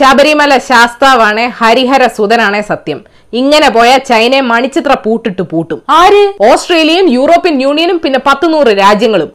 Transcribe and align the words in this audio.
ശബരിമല 0.00 0.52
ശാസ്താവാണേ 0.68 1.46
ഹരിഹര 1.60 2.02
സുതനാണേ 2.16 2.60
സത്യം. 2.68 2.98
ഇങ്ങനെ 3.40 3.68
പോയ 3.70 3.90
ചൈനയെ 4.10 4.42
മണിച്ചിത്ര 4.52 4.92
പൂട്ടിട്ട് 5.04 5.42
പൂട്ടും. 5.50 5.80
ആര്? 6.00 6.22
ഓസ്ട്രേലിയയും 6.50 7.08
യൂറോപ്യൻ 7.16 7.56
യൂണിയനും 7.62 7.98
പിന്നെ 8.04 8.20
പത്ത് 8.28 8.46
നൂറ് 8.52 8.72
രാജ്യങ്ങളും 8.84 9.30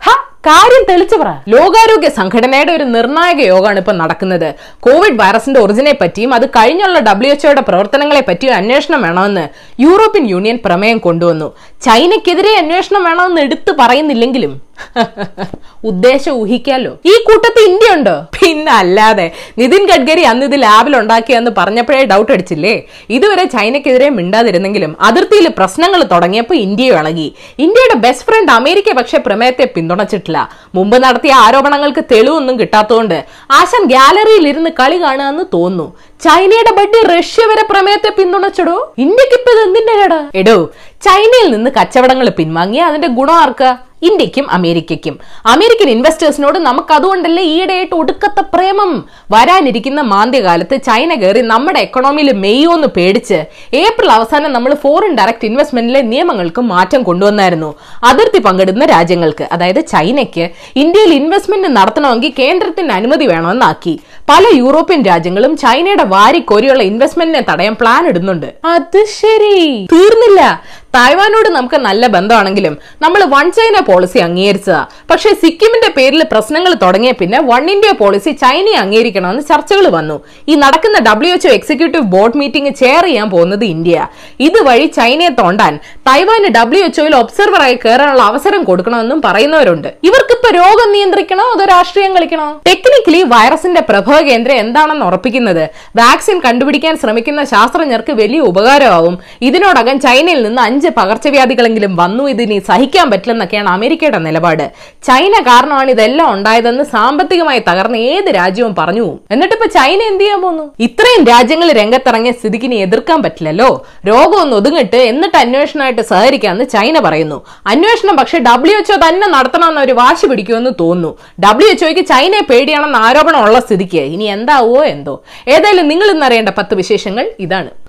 കാര്യം 0.48 0.84
തെളിച്ചു 0.90 1.16
പറ 1.16 1.30
ലോകാരോഗ്യ 1.54 2.10
സംഘടനയുടെ 2.18 2.72
ഒരു 2.72 2.86
നിർണായക 2.96 3.40
യോഗമാണ് 3.52 3.80
ഇപ്പൊ 3.82 3.94
നടക്കുന്നത്. 4.02 4.50
കോവിഡ് 4.86 5.18
വൈറസിന്റെ 5.22 5.60
ഒറിജിനെ 5.60 5.94
പറ്റിയും 6.02 6.34
അത് 6.34 6.46
കഴിഞ്ഞുള്ള 6.58 7.00
ഡബ്ല്യു 7.08 7.32
എച്ച്ഒയുടെ 7.36 7.64
പ്രവർത്തനങ്ങളെ 7.70 8.22
പറ്റിയും 8.28 8.54
അന്വേഷണം 8.56 9.02
വേണമെന്ന് 9.02 9.46
യൂറോപ്യൻ 9.86 10.26
യൂണിയൻ 10.34 10.60
പ്രമേയം 10.66 10.98
കൊണ്ടുവന്നു. 10.98 11.48
ചൈനയ്ക്കെതിരെ 11.88 12.54
അന്വേഷണം 12.64 13.04
വേണമെന്ന് 13.04 13.42
എടുത്തു 13.42 13.74
പറയുന്നില്ലെങ്കിലും 13.80 14.54
ഉദ്ദേശം 15.90 16.34
ഊഹിക്കാലോ? 16.42 16.92
ഈ 17.12 17.14
കൂട്ടത്തിൽ 17.28 17.64
ഇന്ത്യ 17.70 17.96
ഉണ്ടോ? 17.98 18.16
പിന്നെ 18.38 18.72
അല്ലാതെ 18.72 19.26
നിതിൻ 19.60 19.84
ഗഡ്കരി 19.92 20.22
അന്ന് 20.22 20.46
ഇത് 20.46 20.62
ലാബിൽ 20.62 20.94
ഉണ്ടാക്കിയെന്ന് 20.98 21.52
പറഞ്ഞപ്പോഴേ 21.58 22.04
ഡൗട്ട് 22.04 22.32
അടിച്ചില്ലേ? 22.32 22.74
ഇതുവരെ 23.10 23.44
ചൈനയ്ക്കെതിരെ 23.56 24.10
മിണ്ടാതിരുന്നെങ്കിലും 24.10 24.96
അതിർത്തിയിൽ 25.02 25.48
പ്രശ്നങ്ങൾ 25.60 26.04
തുടങ്ങിയപ്പോൾ 26.14 26.56
ഇന്ത്യ 26.56 26.98
ഇളകി. 27.00 27.28
ഇന്ത്യയുടെ 27.60 27.98
ബെസ്റ്റ് 28.06 28.26
ഫ്രണ്ട് 28.26 28.52
അമേരിക്ക 28.52 28.92
പക്ഷേ 28.92 29.18
പ്രമേയത്തെ 29.18 29.68
പിന്തുണച്ചിട്ടില്ല. 29.76 30.40
മുമ്പ് 30.76 30.98
നടത്തിയ 31.04 31.34
ആരോപണങ്ങൾക്ക് 31.46 32.04
തെളിവൊന്നും 32.12 32.60
കിട്ടാത്തതുകൊണ്ട് 32.60 33.18
ആശൻ 33.60 33.84
ഗാലറിയിൽ 33.96 34.48
ഇരുന്ന് 34.48 34.70
കളി 34.80 34.98
കാണുകയെന്ന് 34.98 35.46
തോന്നുന്നു. 35.54 35.88
ചൈനയുടെ 36.24 36.72
ബഡ്ഡി 36.78 37.00
റഷ്യ 37.14 37.46
വരെ 37.46 37.64
പ്രമേയത്തെ 37.72 38.12
പിന്തുണച്ചിടോ? 38.20 38.76
ഇന്ത്യയ്ക്ക് 38.98 39.36
ഇപ്പൊ 39.40 39.52
ഇത് 39.56 39.62
എന്തിന്റെ 39.68 39.94
എടോ 40.42 40.58
ചൈനയിൽ 41.06 41.52
നിന്ന് 41.52 41.72
കച്ചവടങ്ങൾ 41.82 42.30
പിൻവാങ്ങി 42.30 42.78
അതിന്റെ 42.78 43.08
ഗുണം 43.08 43.34
ആർക്ക്? 43.34 43.76
ഇന്ത്യക്കും 44.02 44.52
അമേരിക്കയ്ക്കും. 44.52 45.20
അമേരിക്കൻ 45.46 45.90
ഇൻവെസ്റ്റേഴ്സിനോട് 45.90 46.60
നമുക്ക് 46.60 46.94
അതുകൊണ്ടല്ലേ 46.94 47.44
ഈയിടെയായിട്ട് 47.44 47.96
ഒടുക്കത്തെ 47.96 48.44
പ്രേമം? 48.54 49.06
വരാനിരിക്കുന്ന 49.32 50.02
മാന്ദ്യകാലത്ത് 50.02 50.76
ചൈന 50.76 51.14
കയറി 51.14 51.42
നമ്മുടെ 51.42 51.80
എക്കണോമിയിൽ 51.80 52.32
മെയ്യോന്ന് 52.34 52.88
പേടിച്ച് 52.88 53.44
ഏപ്രിൽ 53.74 54.12
അവസാനം 54.12 54.54
നമ്മൾ 54.54 54.74
ഫോറിൻ 54.74 55.16
ഡയറക്ട് 55.16 55.46
ഇൻവെസ്റ്റ്മെന്റിലെ 55.46 56.02
നിയമങ്ങൾക്ക് 56.02 56.62
മാറ്റം 56.62 57.04
കൊണ്ടുവന്നായിരുന്നു. 57.04 57.76
അതിർത്തി 58.04 58.40
പങ്കിടുന്ന 58.40 58.86
രാജ്യങ്ങൾക്ക് 58.86 59.48
അതായത് 59.52 59.88
ചൈനയ്ക്ക് 59.88 60.50
ഇന്ത്യയിൽ 60.76 61.14
ഇൻവെസ്റ്റ്മെന്റ് 61.14 61.68
നടത്തണമെങ്കിൽ 61.68 62.34
കേന്ദ്രത്തിന്റെ 62.40 62.94
അനുമതി 62.94 63.28
വേണമെന്നാക്കി. 63.28 64.00
പല 64.30 64.44
യൂറോപ്യൻ 64.54 65.02
രാജ്യങ്ങളും 65.02 65.58
ചൈനയുടെ 65.58 66.04
വാരിക്കോരിയുള്ള 66.04 66.84
ഇൻവെസ്റ്റ്മെന്റിനെ 66.84 67.46
തടയാൻ 67.52 67.76
പ്ലാൻ 67.82 68.08
ഇടുന്നുണ്ട്. 68.08 68.54
അത് 68.66 69.06
ശരി. 69.06 69.88
തീർന്നില്ല. 69.94 70.64
തായ്വാനോട് 70.96 71.50
നമുക്ക് 71.56 71.78
നല്ല 71.86 72.08
ബന്ധമാണെങ്കിലും 72.16 72.74
നമ്മൾ 73.04 73.22
വൺ 73.34 73.46
ചൈന 73.58 73.78
പോളിസി 73.90 74.20
അംഗീകരിച്ചതാ. 74.26 74.82
പക്ഷെ 75.12 75.30
സിക്കിമിന്റെ 75.42 75.90
പേരിൽ 75.98 76.22
പ്രശ്നങ്ങൾ 76.34 76.72
തുടങ്ങിയ 76.84 77.12
പിന്നെ 77.22 77.40
വൺ 77.50 77.64
ഇന്ത്യ 77.74 77.92
പോളിസി 78.02 78.32
ചൈനയെ 78.44 78.78
അംഗീകരിക്കണമെന്ന് 78.84 79.44
ചർച്ചകൾ 79.52 79.86
വന്നു. 79.98 80.18
ഈ 80.52 80.56
നടക്കുന്ന 80.64 80.98
W 81.08 81.32
H O 81.38 81.52
executive 81.58 82.06
board 82.14 82.40
meeting 82.42 82.72
chair 82.82 83.04
ചെയ്യാൻ 83.10 83.30
പോകുന്നത് 83.36 83.66
ഇന്ത്യ. 83.74 84.08
ഇതുവഴി 84.48 84.86
ചൈനയെ 85.00 85.32
തോണ്ടാൻ 85.42 85.74
തൈവാന് 86.10 86.50
ഡബ്ല്യു 86.58 86.84
എച്ച്ഒയിൽ 86.88 87.16
ഒബ്സർവറായി 87.22 87.78
കയറാനുള്ള 87.84 88.24
അവസരം 88.32 88.64
കൊടുക്കണമെന്നും 88.70 89.20
പറയുന്നവരുണ്ട്. 89.26 89.90
ഇവർക്കിപ്പോ 90.10 90.50
രോഗം 90.60 90.90
നിയന്ത്രിക്കണോ 90.96 91.46
അതോ 91.56 91.66
രാഷ്ട്രീയം 91.74 92.14
കളിക്കണോ? 92.18 92.48
ടെക്നിക്കലി 92.70 93.22
വൈറസിന്റെ 93.34 93.82
പ്രഭവ 93.90 94.18
കേന്ദ്രം 94.30 94.58
എന്താണെന്ന് 94.64 95.06
ഉറപ്പിക്കുന്നത് 95.10 95.64
വാക്സിൻ 96.02 96.38
കണ്ടുപിടിക്കാൻ 96.46 96.96
ശ്രമിക്കുന്ന 97.04 97.42
ശാസ്ത്രജ്ഞർക്ക് 97.54 98.14
വലിയ 98.22 98.40
ഉപകാരമാവും. 98.52 99.16
ഇതിനോടകം 99.50 99.96
ചൈനയിൽ 100.08 100.42
നിന്ന് 100.48 100.62
അഞ്ച് 100.68 100.85
പകർച്ചവ്യാധികളെങ്കിലും 100.90 101.96
വന്നു. 101.96 102.24
ഇതിനി 102.24 102.62
സഹിക്കാൻ 102.68 103.12
പറ്റില്ലെന്നൊക്കെയാണ് 103.12 103.70
അമേരിക്കയുടെ 103.70 104.18
നിലപാട്. 104.18 104.72
ചൈന 105.04 105.34
കാരണമാണ് 105.42 105.92
ഇതെല്ലാം 105.92 106.34
ഉണ്ടായതെന്ന് 106.34 106.84
സാമ്പത്തികമായി 106.84 107.60
തകർന്ന 107.60 107.96
ഏത് 107.96 108.36
രാജ്യവും 108.36 108.76
പറഞ്ഞു. 108.76 109.20
എന്നിട്ട് 109.32 109.54
ഇപ്പൊ 109.54 109.68
ചൈന 109.68 110.02
എന്ത് 110.02 110.22
ചെയ്യാൻ 110.22 110.42
പോകുന്നു 110.42 110.72
ഇത്രയും 110.80 111.26
രാജ്യങ്ങൾ 111.26 111.72
രംഗത്തിറങ്ങിയ 111.72 112.32
സ്ഥിതിക്ക് 112.32 112.66
ഇനി 112.66 112.76
എതിർക്കാൻ 112.76 113.24
പറ്റില്ലല്ലോ. 113.24 113.86
രോഗം 114.08 114.42
ഒന്ന് 114.42 114.56
ഒതുങ്ങിട്ട് 114.56 114.96
എന്നിട്ട് 114.96 115.38
അന്വേഷണമായിട്ട് 115.38 116.02
സഹകരിക്കാമെന്ന് 116.02 116.70
ചൈന 116.70 117.00
പറയുന്നു. 117.00 117.46
അന്വേഷണം 117.68 118.18
പക്ഷേ 118.18 118.40
ഡബ്ല്യു 118.40 118.78
എച്ച്ഒ 118.78 118.96
തന്നെ 118.96 119.28
നടത്തണമെന്ന് 119.28 119.82
അവർ 119.82 119.96
വാശി 119.96 120.28
പിടിക്കുമെന്ന് 120.28 120.70
തോന്നുന്നു. 120.80 121.18
ഡബ്ല്യു 121.46 121.70
എച്ച്ഒയ്ക്ക് 121.70 122.06
ചൈനയെ 122.06 122.42
പേടിയാണെന്ന 122.50 122.96
ആരോപണം 122.96 123.44
ഉള്ള 123.44 123.60
സ്ഥിതിക്ക് 123.60 123.98
ഇനി 123.98 124.24
എന്താവോ 124.24 124.84
എന്തോ. 124.86 125.22
ഏതായാലും 125.48 125.88
നിങ്ങൾ 125.88 126.12
ഇന്നറിയേണ്ട 126.12 126.50
പത്ത് 126.50 126.76
വിശേഷങ്ങൾ 126.76 127.32
ഇതാണ്. 127.40 127.85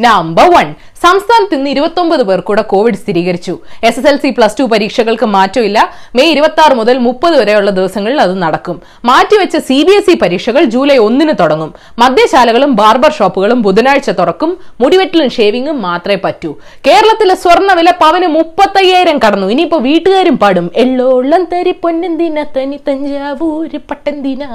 നമ്പർ 0.00 0.48
വൺ 0.54 0.66
സംസ്ഥാനത്ത് 1.02 1.54
ഇന്ന് 1.54 1.70
ഇരുപത്തൊമ്പത് 1.70 2.22
പേർ 2.22 2.40
കൂടെ 2.40 2.62
കോവിഡ് 2.62 2.94
സ്ഥിരീകരിച്ചു. 2.94 3.58
S 3.84 3.98
S 4.00 4.06
L 4.06 4.16
C 4.16 4.30
plus 4.30 4.58
two 4.60 4.62
പരീക്ഷകൾക്ക് 4.62 5.26
മാറ്റമില്ല. 5.26 5.78
മെയ് 6.16 6.30
ഇരുപത്തി 6.30 6.60
ആറ് 6.60 6.74
മുതൽ 6.80 6.98
മുപ്പത് 6.98 7.38
വരെയുള്ള 7.40 7.70
ദിവസങ്ങളിൽ 7.70 8.20
അത് 8.20 8.42
നടക്കും. 8.42 8.82
മാറ്റിവെച്ച 9.04 9.56
സി 9.56 9.78
ബി 9.82 9.92
എസ് 9.92 10.10
ഇ 10.10 10.14
പരീക്ഷകൾ 10.14 10.64
ജൂലൈ 10.64 10.96
ഒന്നിന് 10.96 11.32
തുടങ്ങും. 11.40 11.74
മദ്യശാലകളും 11.98 12.76
ബാർബർ 12.76 13.12
ഷോപ്പുകളും 13.12 13.62
ബുധനാഴ്ച 13.62 14.10
തുറക്കും. 14.10 14.56
മുടിവെട്ടലും 14.80 15.30
ഷേവിങ്ങും 15.30 15.82
മാത്രമേ 15.82 16.18
പറ്റൂ. 16.24 16.54
കേരളത്തിലെ 16.86 17.34
സ്വർണവില 17.34 17.90
പവന് 18.02 18.26
മുപ്പത്തയ്യായിരം 18.26 19.18
കടന്നു. 19.26 19.46
ഇനിയിപ്പോ 19.46 19.78
വീട്ടുകാരും 19.78 20.38
പാടും. 20.38 20.70
എള്ളോളം 20.76 21.44
തരി 21.52 21.70
പൊന്നെന്തിന? 21.70 22.44
തനി 22.56 22.78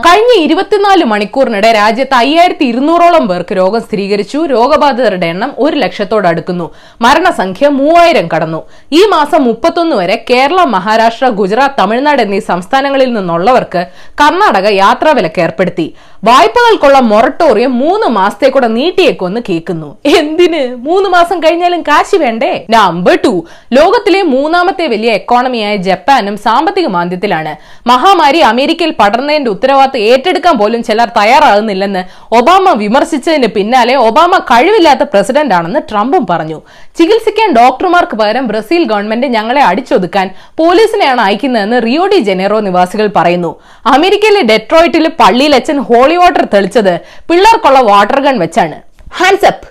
കഴിഞ്ഞ 0.07 0.31
ഇരുപത്തിനാല് 0.45 1.03
മണിക്കൂറിനിടെ 1.03 1.71
രാജ്യത്ത് 1.71 2.15
അയ്യായിരത്തി 2.21 2.65
ഇരുന്നൂറോളം 2.65 3.27
പേർക്ക് 3.27 3.55
രോഗം 3.57 3.81
സ്ഥിരീകരിച്ചു. 3.81 4.37
രോഗബാധിതരുടെ 4.55 5.25
എണ്ണം 5.25 5.51
ഒരു 5.57 5.75
ലക്ഷത്തോട് 5.75 6.27
അടുക്കുന്നു 6.35 6.67
മരണസംഖ്യ 7.05 7.67
മൂവായിരം 7.81 8.27
കടന്നു. 8.33 8.61
ഈ 8.99 9.01
മാസം 9.15 9.41
മുപ്പത്തൊന്ന് 9.49 9.95
വരെ 10.01 10.17
കേരള 10.29 10.61
മഹാരാഷ്ട്ര 10.75 11.27
ഗുജറാത്ത് 11.41 11.79
തമിഴ്നാട് 11.81 12.21
എന്നീ 12.25 12.39
സംസ്ഥാനങ്ങളിൽ 12.51 13.09
നിന്നുള്ളവർക്ക് 13.17 13.83
കർണാടക 14.21 14.67
യാത്രാ 14.83 15.11
വിലക്ക് 15.19 15.41
ഏർപ്പെടുത്തി. 15.45 15.87
വായ്പകൾക്കുള്ള 16.27 16.99
മൊറട്ടോറിയം 16.99 17.73
മൂന്ന് 17.79 18.07
മാസത്തേക്കൂടെ 18.07 18.67
നീട്ടിയേക്കൊന്ന് 18.67 19.41
കേൾക്കുന്നു. 19.49 19.97
എന്തിന്? 20.19 20.61
മൂന്ന് 20.75 21.09
മാസം 21.09 21.37
കഴിഞ്ഞാലും 21.39 21.81
കാശ് 21.81 22.15
വേണ്ടേ? 22.15 22.51
നമ്പർ 22.69 23.17
ടു 23.25 23.33
ലോകത്തിലെ 23.73 24.21
മൂന്നാമത്തെ 24.21 24.85
വലിയ 24.87 25.11
എക്കോണമിയായ 25.11 25.75
ജപ്പാനും 25.87 26.37
സാമ്പത്തിക 26.37 26.87
മാന്ദ്യത്തിലാണ്. 26.87 27.53
മഹാമാരി 27.87 28.39
അമേരിക്കയിൽ 28.51 28.93
പടർന്നതിന്റെ 28.99 29.51
ഉത്തരവാദിത്തം 29.51 30.05
ഏറ്റെടുക്കാൻ 30.11 30.57
പോലും 30.57 30.83
ചിലർ 30.83 31.09
തയ്യാറാകുന്നില്ലെന്ന് 31.17 32.03
ഒബാമ 32.35 32.73
വിമർശിച്ചതിന് 32.83 33.47
പിന്നാലെ 33.47 33.95
ഒബാമ 33.95 34.37
കഴിവില്ലാത്ത 34.51 35.03
പ്രസിഡന്റ് 35.13 35.55
ആണെന്ന് 35.55 35.79
ട്രംപും 35.91 36.25
പറഞ്ഞു. 36.29 36.61
ചികിത്സിക്കാൻ 36.97 37.49
ഡോക്ടർമാർക്ക് 37.53 38.15
പകരം 38.15 38.47
ബ്രസീൽ 38.47 38.83
ഗവൺമെന്റ് 38.83 39.27
ഞങ്ങളെ 39.27 39.61
അടിച്ചൊതുക്കാൻ 39.63 40.27
പോലീസിനെയാണ് 40.57 41.21
അയക്കുന്നതെന്ന് 41.21 41.83
റിയോഡി 41.83 42.19
ജനേറോ 42.31 42.59
നിവാസികൾ 42.59 43.07
പറയുന്നു. 43.15 43.51
അമേരിക്കയിലെ 43.85 44.41
ഡെട്രോയിറ്റിലെ 44.51 45.09
പള്ളിയിൽ 45.19 45.55
അച്ഛൻ 45.55 45.79
ഹോളി 46.15 46.23
വാട്ടർ 46.23 46.43
തെളിച്ചത് 46.53 46.93
പിള്ളേർക്കുള്ള 47.29 47.79
വാട്ടർ 47.91 48.19
ഗൺ 48.25 48.35
വെച്ചാണ്. 48.43 48.77
Hands 49.19 49.47
up 49.51 49.67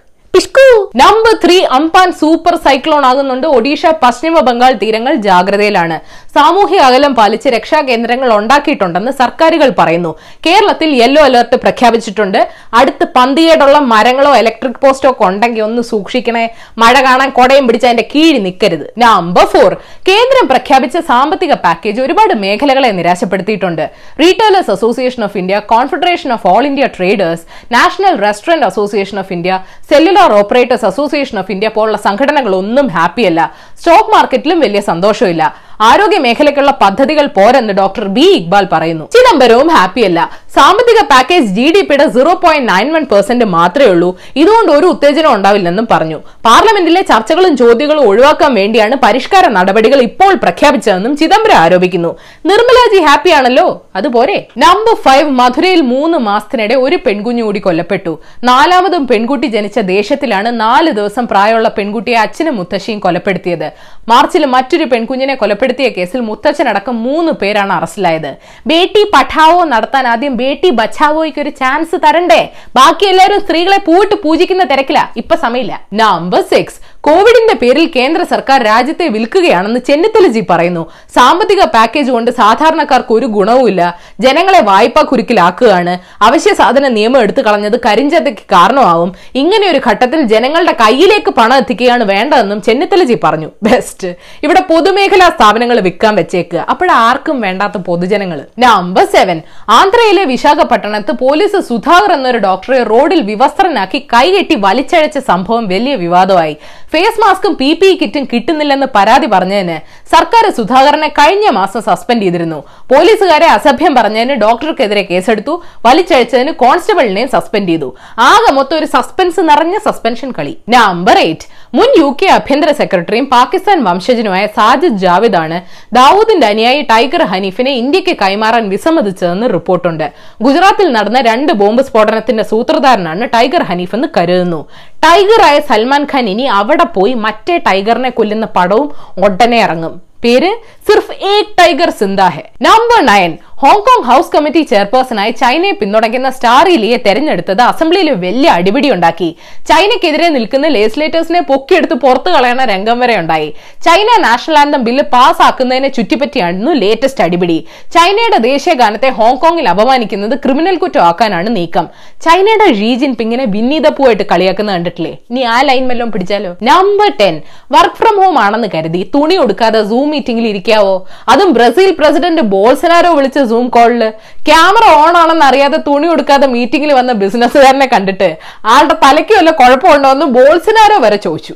number 1.01 1.33
three 1.43 1.57
Amphan 1.77 2.09
super 2.21 2.55
cyclone 2.65 3.03
ആകുന്നുണ്ട്. 3.09 3.47
ഒഡീഷ 3.57 3.83
പശ്ചിമ 4.03 4.41
ബംഗാൾ 4.49 4.73
തീരങ്ങൾ 4.83 5.15
ജാഗ്രതയിലാണ്. 5.27 5.97
സാമൂഹ്യ 6.35 6.79
അകലം 6.89 7.13
പാലിച്ച് 7.19 7.49
രക്ഷാകേന്ദ്രങ്ങൾ 7.55 8.31
ഉണ്ടാക്കിയിട്ടുണ്ടെന്ന് 8.37 9.13
സർക്കാരുകൾ 9.21 9.69
പറയുന്നു. 9.81 10.13
കേരളത്തിൽ 10.47 10.89
യെല്ലോ 11.01 11.23
അലർട്ട് 11.29 11.57
പ്രഖ്യാപിച്ചിട്ടുണ്ട്. 11.65 12.41
അടുത്ത് 12.79 13.05
പന്തിയേടുള്ള 13.17 13.79
മരങ്ങളോ 13.93 14.33
ഇലക്ട്രിക് 14.41 14.81
പോസ്റ്റോ 14.85 15.11
ഒക്കെ 15.13 15.25
ഉണ്ടെങ്കിൽ 15.29 15.63
ഒന്ന് 15.69 15.83
സൂക്ഷിക്കണേ. 15.91 16.45
മഴ 16.83 16.95
കാണാൻ 17.09 17.31
കൊടയും 17.39 17.67
പിടിച്ച് 17.67 17.89
അതിന്റെ 17.91 18.07
കീഴി 18.15 18.41
നിൽക്കരുത്. 18.47 18.87
നമ്പർ 19.05 19.47
ഫോർ 19.53 19.73
കേന്ദ്രം 20.09 20.47
പ്രഖ്യാപിച്ച 20.53 20.97
സാമ്പത്തിക 21.11 21.53
പാക്കേജ് 21.67 22.01
ഒരുപാട് 22.07 22.35
മേഖലകളെ 22.45 22.91
നിരാശപ്പെടുത്തിയിട്ടുണ്ട്. 22.99 23.85
Retailers 24.23 24.73
association 24.77 25.23
of 25.29 25.39
India 25.43 25.59
confederation 25.75 26.33
of 26.37 26.47
all 26.53 26.63
India 26.71 26.87
traders 26.97 27.45
national 27.77 28.17
restaurant 28.27 28.67
association 28.71 29.19
of 29.23 29.33
India 29.37 29.53
cellular 29.93 30.33
operators 30.41 30.87
association 30.93 31.39
of 31.43 31.53
India 31.57 31.71
പോലുള്ള 31.77 32.01
സംഘടനകളൊന്നും 32.09 32.89
ഹാപ്പിയല്ല 32.99 33.41
സ്റ്റോക്ക് 33.81 34.13
മാർക്കറ്റിലും 34.17 34.61
വലിയ 34.67 34.83
സന്തോഷമില്ല. 34.91 35.45
ആരോഗ്യ 35.81 36.19
മേഖലയ്ക്കുള്ള 36.19 36.71
പദ്ധതികൾ 36.71 37.27
പോരെന്ന് 37.27 37.73
ഡോക്ടർ 37.73 38.09
ബി 38.09 38.21
ഇക്ബാൽ 38.21 38.69
പറയുന്നു. 38.73 39.05
ചിദംബരവും 39.05 39.69
ഹാപ്പിയല്ല. 39.69 40.44
സാമ്പത്തിക 40.57 41.01
പാക്കേജ് 41.11 41.49
ജി 41.57 41.65
ഡി 41.75 41.81
പിയുടെ 41.87 42.05
zero 42.15 42.33
point 42.43 42.69
nine 42.73 42.89
one 42.95 43.05
percent 43.13 43.47
മാത്രമേ 43.55 43.87
ഉള്ളൂ. 43.93 44.09
ഇതുകൊണ്ട് 44.41 44.71
ഒരു 44.75 44.87
ഉത്തേജനം 44.95 45.31
ഉണ്ടാവില്ലെന്നും 45.37 45.87
പറഞ്ഞു. 45.93 46.19
പാർലമെന്റിലെ 46.47 47.03
ചർച്ചകളും 47.11 47.55
ചോദ്യങ്ങളും 47.61 48.03
ഒഴിവാക്കാൻ 48.11 48.53
വേണ്ടിയാണ് 48.61 48.97
പരിഷ്കാര 49.05 49.45
നടപടികൾ 49.57 50.01
ഇപ്പോൾ 50.09 50.33
പ്രഖ്യാപിച്ചതെന്നും 50.45 51.15
ചിദംബരം 51.21 51.59
ആരോപിക്കുന്നു. 51.63 52.11
നിർമ്മലാജി 52.51 53.01
ഹാപ്പിയാണല്ലോ 53.07 53.67
അതുപോലെ 54.01 54.37
നമ്പർ 54.65 54.95
ഫൈവ് 55.07 55.29
മധുരയിൽ 55.41 55.83
മൂന്ന് 55.95 56.21
മാസത്തിനിടെ 56.29 56.77
ഒരു 56.85 56.97
പെൺകുഞ്ഞു 57.07 57.43
കൂടി 57.49 57.63
കൊല്ലപ്പെട്ടു. 57.67 58.13
നാലാമതും 58.51 59.03
പെൺകുട്ടി 59.11 59.51
ജനിച്ച 59.57 59.79
ദേശത്തിലാണ് 59.93 60.53
നാല് 60.63 60.93
ദിവസം 61.01 61.27
പ്രായമുള്ള 61.33 61.69
പെൺകുട്ടിയെ 61.81 62.19
അച്ഛനും 62.25 62.57
മുത്തശ്ശിയും 62.61 63.01
കൊലപ്പെടുത്തിയത്. 63.09 63.69
മാർച്ചിൽ 64.13 64.45
മറ്റൊരു 64.55 64.87
പെൺകുഞ്ഞിനെ 64.95 65.35
കൊലപ്പെടുത്തിയ 65.43 65.89
കേസിൽ 65.99 66.23
മുത്തച്ഛനടക്കം 66.31 66.97
മൂന്ന് 67.09 67.35
പേരാണ് 67.43 67.73
അറസ്റ്റിലായത്. 67.81 68.33
ബേട്ടി 68.73 69.05
പഠാവോ 69.17 69.61
നടത്താൻ 69.75 70.07
ആദ്യം 70.15 70.35
ബേട്ടി 70.45 70.71
ബച്ചാവോയ്ക്ക് 70.81 71.41
ഒരു 71.45 71.53
ചാൻസ് 71.61 71.97
തരണ്ടേ? 72.07 72.43
ബാക്കി 72.79 73.07
എല്ലാവരും 73.13 73.41
സ്ത്രീകളെ 73.45 73.79
പൂവിട്ട് 73.89 74.17
പൂജിക്കുന്ന 74.25 74.65
തിരക്കില. 74.73 75.01
ഇപ്പൊ 75.23 75.37
സമയമില്ല. 75.45 75.75
നമ്പർ 76.03 76.43
സിക്സ് 76.53 76.79
കോവിഡിന്റെ 77.07 77.55
പേരിൽ 77.61 77.87
കേന്ദ്ര 77.95 78.21
സർക്കാർ 78.31 78.59
രാജ്യത്തെ 78.63 79.07
വിൽക്കുകയാണെന്ന് 79.15 79.81
ചെന്നിത്തലജി 79.89 80.43
പറയുന്നു. 80.51 80.83
സാമ്പത്തിക 81.17 81.63
പാക്കേജ് 81.75 82.11
കൊണ്ട് 82.15 82.31
സാധാരണക്കാർക്ക് 82.39 83.13
ഒരു 83.13 83.27
ഗുണവുമില്ല 83.35 83.83
ജനങ്ങളെ 84.25 84.61
വായ്പാ 84.69 85.03
കുരുക്കിലാക്കുകയാണ്. 85.03 85.95
അവശ്യ 86.27 86.53
സാധന 86.61 86.89
നിയമം 86.89 87.21
എടുത്തു 87.25 87.43
കളഞ്ഞത് 87.43 87.77
കരിഞ്ചന്തയ്ക്ക് 87.87 88.45
കാരണമാവും. 88.53 89.11
ഇങ്ങനെ 89.43 89.67
ഒരു 89.73 89.81
ഘട്ടത്തിൽ 89.91 90.23
ജനങ്ങളുടെ 90.33 90.75
കയ്യിലേക്ക് 90.81 91.33
പണം 91.39 91.57
എത്തിക്കുകയാണ് 91.57 92.05
വേണ്ടതെന്നും 92.13 92.63
ചെന്നിത്തലജി 92.69 93.19
പറഞ്ഞു. 93.25 93.51
ബെസ്റ്റ് 93.69 94.11
ഇവിടെ 94.47 94.63
പൊതുമേഖലാ 94.71 95.29
സ്ഥാപനങ്ങൾ 95.37 95.81
വിൽക്കാൻ 95.89 96.15
വെച്ചേക്കുക. 96.21 96.67
അപ്പോഴാർക്കും 96.75 97.41
വേണ്ടാത്ത 97.41 97.83
പൊതുജനങ്ങൾ. 97.91 98.41
നമ്പർ 98.67 99.07
സെവൻ 99.17 99.41
ആന്ധ്രയിലെ 99.81 100.25
വിശാഖപട്ടണത്ത് 100.33 101.13
പോലീസ് 101.25 101.61
സുധാകർ 101.71 102.13
എന്നൊരു 102.19 102.39
ഡോക്ടറെ 102.49 102.81
റോഡിൽ 102.93 103.23
വിവസ്ത്രനാക്കി 103.33 104.01
കൈകെട്ടി 104.15 104.59
വലിച്ചഴച്ച 104.67 105.19
സംഭവം 105.31 105.65
വലിയ 105.75 105.95
വിവാദമായി. 106.07 106.57
ഫേസ് 106.95 107.21
മാസ്കും 107.23 107.53
പി 107.61 107.69
പി 107.81 107.89
കിറ്റും 108.01 108.25
കിട്ടുന്നില്ലെന്ന് 108.33 108.87
പരാതി 108.97 109.29
പറഞ്ഞതിന് 109.35 109.77
സർക്കാർ 110.13 110.45
സുധാകരനെ 110.59 111.09
കഴിഞ്ഞ 111.17 111.47
മാസം 111.57 111.81
സസ്പെൻഡ് 111.87 112.25
ചെയ്തിരുന്നു. 112.25 112.59
പോലീസുകാരെ 112.93 113.47
അസഭ്യം 113.55 113.93
പറഞ്ഞതിന് 113.95 114.35
ഡോക്ടർക്കെതിരെ 114.43 115.03
കേസെടുത്തു. 115.11 115.55
വലിച്ചഴിച്ചതിന് 115.87 116.53
കോൺസ്റ്റബിളിനെയും 116.63 117.31
സസ്പെൻഡ് 117.35 117.69
ചെയ്തു. 117.69 117.89
ആകെ 118.29 118.53
മൊത്തം 118.59 118.77
ഒരു 118.81 118.89
സസ്പെൻസ് 118.95 119.41
നിറഞ്ഞ 119.51 119.79
സസ്പെൻഷൻ 119.87 120.31
കളി. 120.39 120.55
Number 120.77 121.19
eight. 121.25 121.47
മുൻ 121.79 121.89
യു 122.01 122.09
കെ 122.21 122.27
ആഭ്യന്തര 122.37 122.71
സെക്രട്ടറിയും 122.81 123.27
പാകിസ്ഥാൻ 123.35 123.79
വംശജനുമായ 123.89 124.45
സാജിദ് 124.59 125.01
ജാവിദ് 125.05 125.39
ആണ് 125.45 125.57
ദാവൂദിന്റെ 125.99 126.47
അനുയായി 126.53 126.83
ടൈഗർ 126.93 127.23
ഹനീഫിനെ 127.33 127.73
ഇന്ത്യയ്ക്ക് 127.83 128.17
കൈമാറാൻ 128.23 128.65
വിസമ്മതിച്ചതെന്ന് 128.75 129.49
റിപ്പോർട്ടുണ്ട്. 129.57 130.07
ഗുജറാത്തിൽ 130.47 130.89
നടന്ന 130.99 131.21
രണ്ട് 131.31 131.53
ബോംബ് 131.63 131.85
സ്ഫോടനത്തിന്റെ 131.89 132.45
സൂത്രധാരനാണ് 132.53 133.29
ടൈഗർ 133.35 133.63
ഹനീഫ് 133.71 133.95
എന്ന് 133.99 134.09
കരുതുന്നു. 134.17 134.61
ടൈഗറായ 135.05 135.61
സൽമാൻ 135.61 136.05
ഖാൻ 136.05 136.29
ഇനി 136.29 136.43
അവിടെ 136.43 136.85
പോയി 136.85 137.15
മറ്റേ 137.15 137.59
ടൈഗറിനെ 137.59 138.11
കൊല്ലുന്ന 138.11 138.47
പടവും 138.47 138.89
ഉടനെ 139.25 139.59
ഇറങ്ങും. 139.59 139.95
പേര് 140.25 140.51
Sirf 140.87 141.13
Ek 141.13 141.57
Tiger 141.59 141.91
Zinda 141.91 142.29
Hai. 142.29 142.45
Number 142.63 143.01
nine 143.07 143.33
Hong Kong 143.65 144.07
house 144.07 144.33
committee 144.33 144.63
ചെയർപേഴ്സണായി 144.71 145.33
ചൈനയെ 145.41 145.75
പിന്തുണയ്ക്കുന്ന 145.81 146.29
സ്റ്റാർ 146.37 146.65
ഇലിയെ 146.73 146.97
തെരഞ്ഞെടുത്തത് 147.05 147.61
അസംബ്ലിയിൽ 147.69 148.09
വലിയ 148.25 148.49
അടിപിടി 148.57 148.89
ഉണ്ടാക്കി. 148.95 149.29
ചൈനയ്ക്കെതിരെ 149.71 150.29
നിൽക്കുന്ന 150.35 150.67
ലെജിസ്ലേറ്റേഴ്സിനെ 150.75 151.41
പൊക്കിയെടുത്ത് 151.51 151.97
പുറത്തു 152.03 152.31
കളയണ 152.35 152.65
രംഗം 152.73 152.99
വരെ 153.03 153.15
ഉണ്ടായി. 153.21 153.49
ചൈന 153.87 154.09
നാഷണൽ 154.25 154.57
ആന്തം 154.63 154.83
ബില്ല് 154.89 155.05
പാസ്സാക്കുന്നതിനെ 155.15 155.91
ചുറ്റിപ്പറ്റിയായിരുന്നു 155.99 156.75
ലേറ്റസ്റ്റ് 156.83 157.25
അടിപിടി. 157.27 157.57
ചൈനയുടെ 157.95 158.41
ദേശീയ 158.49 158.75
ഗാനത്തെ 158.83 159.11
ഹോങ്കോങ്ങിൽ 159.21 159.69
അപമാനിക്കുന്നത് 159.73 160.35
ക്രിമിനൽ 160.45 160.77
കുറ്റമാക്കാനാണ് 160.83 161.49
നീക്കം. 161.57 161.89
ചൈനയുടെ 162.27 162.69
ഷീ 162.81 162.91
ജിൻപിങ്ങിനെ 163.05 163.47
വിന്നീതപ്പൂവായിട്ട് 163.57 164.27
കളിയാക്കുന്ന 164.35 164.77
കണ്ടിട്ടില്ലേ? 164.77 165.15
ഇനി 165.31 165.45
ആ 165.55 165.57
ലൈൻ 165.71 165.87
വല്ലതും 165.93 166.13
പിടിച്ചാലോ? 166.17 166.53
Number 166.71 167.11
ten. 167.23 167.35
Work 167.77 167.99
from 168.03 168.15
home 168.25 168.39
ആണെന്ന് 168.45 168.71
കരുതി. 168.77 169.03
തുണി 169.17 169.39
ഉടുക്കാതെ 169.47 169.83
സൂം 169.95 170.07
മീറ്റിംഗിൽ 170.17 170.49
ഇരിക്കാവോ? 170.53 170.95
അതും 171.35 171.51
ബ്രസീൽ 171.59 171.91
പ്രസിഡന്റ് 172.03 172.47
ബോൾസനാരോ 172.55 173.13
വിളിച്ച 173.21 173.39
സൂം 173.55 173.67
കോളിൽ 173.77 174.03
ക്യാമറ 174.51 174.85
ഓൺ 175.03 175.15
ആണെന്ന് 175.23 175.47
അറിയാതെ 175.51 175.81
തുണി 175.89 176.07
കൊടുക്കാതെ 176.13 176.49
മീറ്റിംഗിൽ 176.57 176.93
വന്ന 177.01 177.13
ബിസിനസ്സുകാരനെ 177.25 177.89
കണ്ടിട്ട് 177.95 178.31
ആളുടെ 178.75 178.97
തലയ്ക്ക് 179.07 179.35
വല്ല 179.39 179.53
കുഴപ്പമുണ്ടോ 179.63 180.11
എന്ന് 180.17 180.29
ബോൾസിനാരോ 180.39 180.99
വരെ 181.07 181.21
ചോദിച്ചു. 181.29 181.55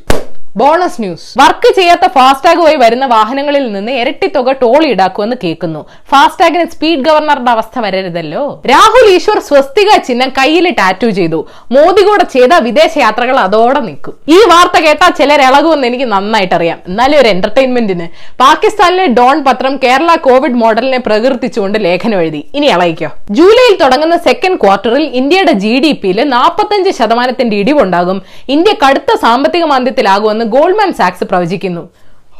Bonus 0.56 1.00
news. 1.02 1.38
വർക്ക് 1.38 1.74
ചെയ്യാത്ത 1.74 2.06
ഫാസ്ടാഗ് 2.06 2.58
വഴി 2.58 2.76
വരുന്ന 2.76 3.06
വാഹനങ്ങളിൽ 3.06 3.72
നിന്ന് 3.72 3.92
ഇരട്ടി 3.92 4.26
തുക 4.26 4.52
ടോൾ 4.52 4.86
ഈടാക്കുമെന്ന് 4.86 5.36
കേൾക്കുന്നു. 5.44 5.86
ഫാസ്ടാഗിന് 6.10 6.70
സ്പീഡ് 6.70 6.98
ഗവർണറുടെ 6.98 7.50
അവസ്ഥ 7.50 7.78
വരരുതല്ലോ. 7.78 8.62
രാഹുൽ 8.70 9.10
ഈശ്വർ 9.10 9.38
സ്വസ്തിക 9.38 9.96
ചിഹ്നം 9.96 10.28
കയ്യിൽ 10.28 10.70
ടാറ്റു 10.70 11.06
ചെയ്തു. 11.06 11.48
മോദി 11.72 12.02
കൂടെ 12.02 12.24
ചെയ്ത 12.24 12.52
വിദേശ 12.58 12.98
യാത്രകൾ 12.98 13.36
അതോടെ 13.36 13.80
നിൽക്കും. 13.80 14.14
ഈ 14.28 14.36
വാർത്ത 14.36 14.80
കേട്ടാൽ 14.80 15.10
ചിലർ 15.10 15.40
ഇളകുമെന്ന് 15.40 15.86
എനിക്ക് 15.86 16.04
നന്നായിട്ട് 16.04 16.54
അറിയാം 16.54 16.78
എന്നാലും 16.88 17.20
ഒരു 17.20 17.28
എന്റർടൈൻമെന്റിന് 17.28 18.08
പാകിസ്ഥാനിലെ 18.40 19.06
ഡോൺ 19.06 19.44
പത്രം 19.44 19.76
കേരള 19.76 20.14
കോവിഡ് 20.14 20.52
മോഡലിനെ 20.52 20.98
പ്രകീർത്തിച്ചുകൊണ്ട് 20.98 21.78
ലേഖനം 21.84 22.20
എഴുതി. 22.20 22.46
ഇനി 22.54 22.66
ഇളയിക്കോ. 22.66 23.10
ജൂലൈയിൽ 23.30 23.78
തുടങ്ങുന്ന 23.80 24.16
സെക്കൻഡ് 24.16 24.58
ക്വാർട്ടറിൽ 24.58 25.02
ഇന്ത്യയുടെ 25.02 25.52
ജി 25.52 25.80
ഡി 25.84 25.92
പിയിൽ 25.92 26.28
നാൽപ്പത്തഞ്ച് 26.28 26.90
ശതമാനത്തിന്റെ 26.90 27.56
ഇടിവുണ്ടാകും. 27.56 28.22
ഇന്ത്യ 28.48 28.74
കടുത്ത 28.86 29.16
സാമ്പത്തിക 29.22 29.64
മാന്ദ്യത്തിലാകുമെന്ന് 29.64 30.37
ഗോൾഡ്മാൻ 30.44 30.92
സാക്സ് 30.92 31.24
പ്രവചിക്കുന്നു. 31.24 31.88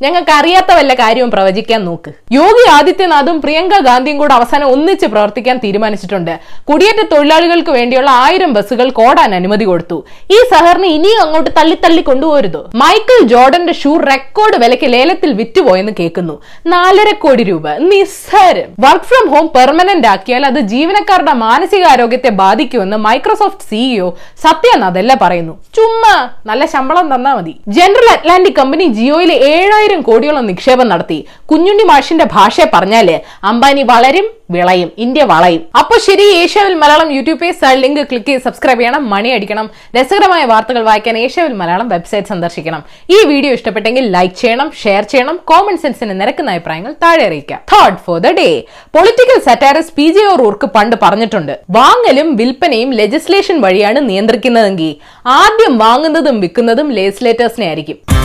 ഞങ്ങൾക്ക് 0.02 0.31
അറിയാത്ത 0.31 0.72
വല്ല 0.72 0.94
കാര്യവും 0.94 1.31
പ്രവചിക്കാൻ 1.31 1.84
നോക്ക്. 1.84 2.12
യോഗി 2.32 2.70
ആദിത്യനാഥും 2.70 3.40
പ്രിയങ്ക 3.40 3.78
ഗാന്ധിയും 3.78 4.19
കൂടെ 4.19 4.34
അവസാനം 4.34 4.70
ഒന്നിച്ച് 4.70 5.06
പ്രവർത്തിക്കാൻ 5.06 5.60
തീരുമാനിച്ചിട്ടുണ്ട്. 5.64 6.38
കുടിയേറ്റ 6.64 7.14
തൊഴിലാളികൾക്ക് 7.14 7.70
വേണ്ടിയുള്ള 7.70 8.10
ആയിരം 8.10 8.52
ബസ്സുകൾ 8.52 8.90
കോടാൻ 8.90 9.34
അനുമതി 9.34 9.64
കൊടുത്തു. 9.64 10.04
ഈ 10.31 10.38
സഹറിന് 10.54 10.87
ഇനിയും 10.87 11.20
അങ്ങോട്ട് 11.20 11.50
തള്ളി 11.50 11.75
തള്ളി 11.75 12.02
കൊണ്ടുപോരുത്. 12.02 12.58
മൈക്കിൾ 12.75 13.26
ജോർഡന്റെ 13.26 13.72
ഷൂ 13.72 13.96
റെക്കോർഡ് 13.96 14.56
വിലയ്ക്ക് 14.56 14.93
ലേലത്തിൽ 14.93 15.32
വിറ്റുപോയെന്ന് 15.32 15.93
കേൾക്കുന്നു. 16.00 16.42
നാലര 16.66 17.14
കോടി 17.14 17.42
രൂപ. 17.42 17.72
നിസ്സാരം. 17.72 18.69
വർക്ക് 18.81 19.04
ഫ്രം 19.04 19.34
ഹോം 19.34 19.50
പെർമനന്റ് 19.56 20.06
ആക്കിയാൽ 20.06 20.46
അത് 20.46 20.60
ജീവനക്കാരുടെ 20.60 21.32
മാനസികാരോഗ്യത്തെ 21.32 22.28
ബാധിക്കുമെന്ന് 22.28 22.96
മൈക്രോസോഫ്റ്റ് 22.96 23.62
സിഇഒ 23.70 24.10
സത്യനാഥ് 24.42 24.99
അല്ല 24.99 25.14
പറയുന്നു. 25.14 25.52
ചുമ്മാ 25.75 26.28
നല്ല 26.46 26.64
ശമ്പളം 26.64 27.14
തന്നാ 27.14 27.34
മതി. 27.34 27.54
ജനറൽ 27.69 28.08
അറ്റ്ലാന്റിക് 28.12 28.54
കമ്പനി 28.54 28.84
ജിയോയിലെ 28.84 29.34
ഏഴായിരം 29.34 29.84
കോടിയോളം 30.09 30.47
നിക്ഷേപം 30.47 30.88
നടത്തി. 30.88 31.27
കുഞ്ഞുണ്ണി 31.50 31.85
മാഷിന്റെ 31.93 32.25
ഭാഷ 32.37 32.67
പറഞ്ഞാൽ 32.75 33.21
അംബാനി 33.50 33.83
വളരും 33.83 34.27
വിളയും 34.55 34.91
ഇന്ത്യ 35.05 35.23
വളയും. 35.31 35.62
അപ്പൊ 35.81 35.94
ശരി 36.06 36.27
ഏഷ്യാവിൽ 36.43 36.75
Malayalam 36.75 37.09
YouTube 37.15 37.41
page 37.41 37.81
link 37.83 38.00
click 38.11 38.27
ചെയ്ത് 38.27 38.44
സബ്സ്ക്രൈബ് 38.44 38.81
ചെയ്യണം 38.81 39.11
മണി 39.11 39.31
അടിക്കണം. 39.37 39.71
രസകരമായ 39.97 40.44
വാർത്തകൾ 40.44 40.83
വായിക്കാൻ 40.88 41.19
ഏഷ്യാവിൽ 41.19 41.55
മലയാളം 41.61 41.88
വെബ്സൈറ്റ് 41.88 42.29
സന്ദർശിക്കണം. 42.33 42.83
ഈ 43.11 43.19
വീഡിയോ 43.31 43.53
ഇഷ്ടപ്പെട്ടെങ്കിൽ 43.53 44.12
ലൈക്ക് 44.17 44.37
ചെയ്യണം 44.43 44.73
ഷെയർ 44.83 45.03
ചെയ്യണം 45.12 45.38
കോമൺ 45.50 45.77
സെൻസിന് 45.85 46.21
നിരക്കുന്ന 46.21 46.50
അഭിപ്രായങ്ങൾ 46.50 46.93
താഴെ 47.05 47.25
അറിയിക്കാം. 47.27 47.61
Third 47.75 48.00
for 48.06 48.19
the 48.19 48.33
day 48.41 48.49
political 48.97 49.41
satirist 49.49 49.97
P 49.99 50.09
J 50.17 50.25
O'Rourke 50.47 50.67
പണ്ട് 50.77 50.97
പറഞ്ഞിട്ടുണ്ട് 51.05 51.59
വാങ്ങലും 51.79 52.37
വിൽപ്പനയും 52.37 52.93
ലെജിസ്ലേഷൻ 52.93 53.61
വഴിയാണ് 53.61 54.09
നിയന്ത്രിക്കുന്നതെങ്കിൽ 54.11 54.93
ആദ്യം 55.27 55.79
വാങ്ങുന്നതും 55.79 56.41
വിൽക്കുന്നതും 56.41 56.91
ലെജിസ്ലേറ്റേഴ്സിനെ 56.99 57.67
ആയിരിക്കും. 57.67 58.15